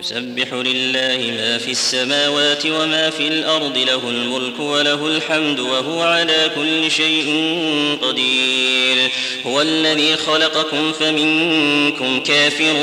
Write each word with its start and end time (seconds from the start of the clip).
يسبح 0.00 0.52
لله 0.52 1.32
ما 1.36 1.58
في 1.58 1.70
السماوات 1.70 2.66
وما 2.66 3.10
في 3.10 3.28
الأرض 3.28 3.78
له 3.78 4.00
الملك 4.08 4.60
وله 4.60 5.06
الحمد 5.06 5.60
وهو 5.60 6.02
على 6.02 6.50
كل 6.54 6.90
شيء 6.90 7.58
قدير. 8.02 9.10
هو 9.46 9.60
الذي 9.60 10.16
خلقكم 10.16 10.92
فمنكم 10.92 12.20
كافر 12.20 12.74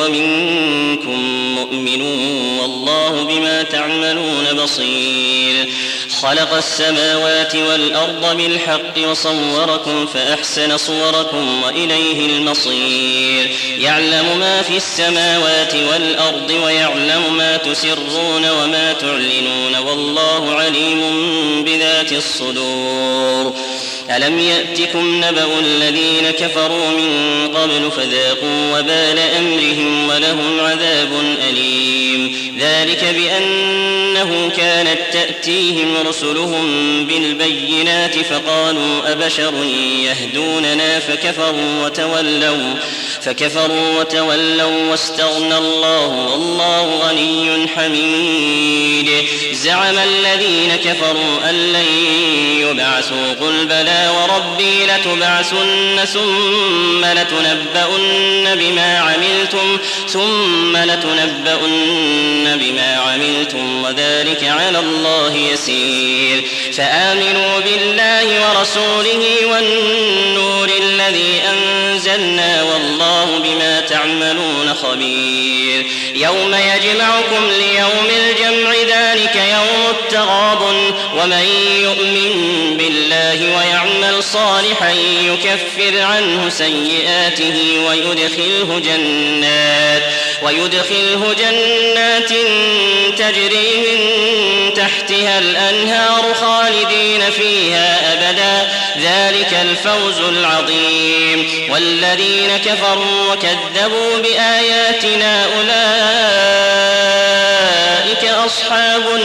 ومنكم 0.00 1.20
مؤمن 1.54 2.02
والله 2.60 3.24
بما 3.24 3.62
تعملون 3.62 4.44
بصير. 4.62 5.66
خلق 6.22 6.54
السماوات 6.54 7.56
والأرض 7.56 8.36
بالحق 8.36 9.08
وصوركم 9.10 10.06
فأحسن 10.06 10.76
صوركم 10.76 11.62
وإليه 11.62 12.26
المصير. 12.26 13.50
يعلم 13.78 14.38
ما 14.38 14.62
في 14.62 14.76
السماوات 14.76 15.74
والأرض 15.74 16.45
ويعلم 16.50 17.36
ما 17.36 17.56
تسرون 17.56 18.50
وما 18.50 18.92
تعلنون 18.92 19.76
والله 19.76 20.54
عليم 20.54 21.02
بذات 21.64 22.12
الصدور 22.12 23.54
ألم 24.10 24.38
يأتكم 24.38 25.24
نبأ 25.24 25.48
الذين 25.60 26.30
كفروا 26.30 26.88
من 26.90 27.48
قبل 27.54 27.90
فذاقوا 27.90 28.78
وبال 28.78 29.18
أمرهم 29.38 30.08
ولهم 30.08 30.60
عذاب 30.60 31.36
أليم. 31.48 32.36
ذلك 32.60 33.04
بأنه 33.04 34.50
كانت 34.56 34.98
تأتيهم 35.12 35.94
رسلهم 36.08 36.66
بالبينات 37.06 38.14
فقالوا 38.18 39.12
أبشر 39.12 39.54
يهدوننا 40.02 40.98
فكفروا 41.00 41.84
وتولوا 41.84 42.74
فكفروا 43.22 44.00
وتولوا 44.00 44.90
واستغنى 44.90 45.58
الله 45.58 46.30
والله 46.30 47.08
غني 47.08 47.68
حميد. 47.68 49.10
زعم 49.52 49.98
الذين 49.98 50.76
كفروا 50.76 51.50
أن 51.50 51.54
لن 51.72 51.86
يبعثوا 52.60 53.34
قل 53.40 53.66
بلى 53.66 53.95
وربي 54.10 54.86
لتبعثن 54.86 56.04
ثم 56.04 57.04
لتنبؤن 57.04 58.54
بما 58.54 58.98
عملتم 58.98 59.78
ثم 60.08 60.76
لتنبؤن 60.76 62.58
بما 62.60 62.96
عملتم 62.96 63.82
وذلك 63.84 64.44
على 64.44 64.78
الله 64.78 65.36
يسير. 65.52 66.44
فآمنوا 66.72 67.60
بالله 67.60 68.48
ورسوله 68.48 69.24
والنور 69.52 70.70
الذي 70.82 71.42
أنزلنا 71.52 72.62
والله 72.62 73.38
بما 73.38 73.80
تعملون 73.80 74.74
خبير. 74.82 75.86
يوم 76.14 76.54
يجمعكم 76.54 77.50
ليوم 77.50 78.06
الجمع 78.16 78.70
ذلك 78.72 79.36
يوم 79.36 79.90
التغاب 79.90 80.62
ومن 81.16 81.46
يؤمن 81.82 82.65
بالله 83.36 83.56
ويعمل 83.56 84.22
صالحا 84.22 84.90
يكفر 85.22 86.00
عنه 86.00 86.48
سيئاته 86.48 87.78
ويدخله 87.88 88.78
جنات 88.78 90.02
ويدخله 90.42 91.34
جنات 91.38 92.28
تجري 93.18 93.76
من 93.76 93.98
تحتها 94.74 95.38
الأنهار 95.38 96.34
خالدين 96.34 97.30
فيها 97.30 98.12
أبدا 98.12 98.68
ذلك 98.98 99.54
الفوز 99.62 100.18
العظيم 100.18 101.50
والذين 101.70 102.56
كفروا 102.56 103.32
وكذبوا 103.32 104.18
بآياتنا 104.18 105.44
أولئك 105.44 106.86
أصحاب 108.46 109.15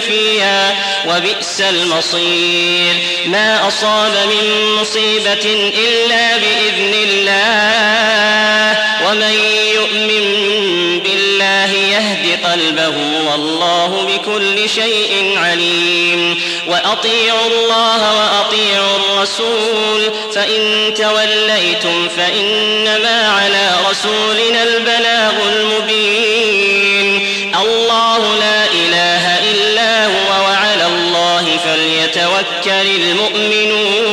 فيها 0.00 0.76
وبئس 1.08 1.60
المصير. 1.60 2.94
ما 3.26 3.68
أصاب 3.68 4.12
من 4.26 4.74
مصيبة 4.80 5.72
إلا 5.78 6.36
بإذن 6.36 6.94
الله 6.94 8.78
ومن 9.06 9.34
يؤمن 9.74 10.24
بالله 11.00 11.72
يهد 11.72 12.44
قلبه 12.44 12.96
والله 13.30 14.08
بكل 14.08 14.68
شيء 14.68 15.34
عليم. 15.36 16.40
وأطيعوا 16.68 17.46
الله 17.46 18.16
وأطيعوا 18.18 18.96
الرسول 18.96 20.12
فإن 20.34 20.94
توليتم 20.94 22.08
فإنما 22.08 23.28
على 23.28 23.70
رسولنا 23.90 24.62
البلاغ 24.62 25.32
المبين. 25.52 27.28
الله 27.60 28.38
لا 28.38 28.67
فليتوكل 32.68 33.02
المؤمنون 33.02 34.08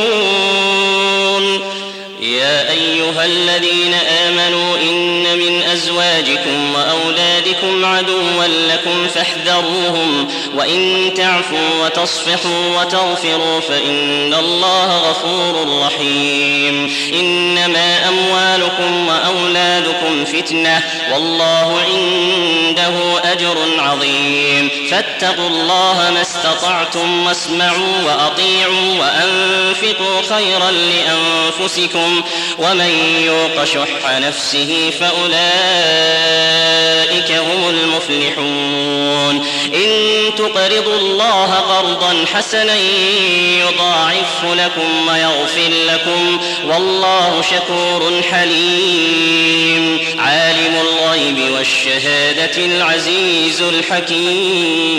يا 2.20 2.70
أيها 2.70 3.24
الذين 3.24 3.94
آمنوا 3.94 4.76
إن 4.76 5.38
من 5.38 5.62
أزواجكم 5.62 6.74
وأولادكم 6.74 7.84
عدوا 7.84 8.46
لكم 8.46 9.08
فاحذروهم 9.14 10.28
وإن 10.56 11.10
تعفوا 11.16 11.84
وتصفحوا 11.84 12.80
وتغفروا 12.80 13.60
فإن 13.60 14.34
الله 14.34 14.98
غفور 14.98 15.82
رحيم. 15.86 16.94
إنما 17.14 18.08
أموالكم 18.08 19.08
وأولادكم 19.08 20.24
فتنة 20.24 20.82
والله 21.12 21.80
عنده 21.80 22.94
أجر 23.32 23.56
عظيم. 23.78 24.70
فاتقوا 24.90 25.48
الله 25.48 26.10
ما 26.14 26.22
استطعتم 26.46 27.26
واسمعوا 27.26 28.02
وأطيعوا 28.04 28.98
وأنفقوا 28.98 30.22
خيرا 30.28 30.70
لأنفسكم 30.70 32.22
ومن 32.58 33.20
يوق 33.24 33.64
شح 33.64 34.18
نفسه 34.18 34.90
فأولئك 35.00 35.36
هم 37.32 37.68
المفلحون 37.68 39.46
إن 39.74 39.90
تقرضوا 40.36 40.98
الله 40.98 41.54
قرضا 41.54 42.24
حسنا 42.34 42.76
يضاعفه 43.60 44.54
لكم 44.54 45.08
ويغفر 45.08 45.70
لكم 45.92 46.40
والله 46.64 47.42
شكور 47.42 48.22
حليم 48.30 49.98
عالم 50.18 50.76
الغيب 50.80 51.52
والشهادة 51.52 52.64
العزيز 52.64 53.62
الحكيم 53.62 54.96